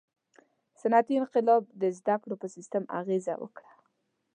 [0.79, 3.71] •صنعتي انقلاب د زدهکړو په سیستم اغېزه وکړه.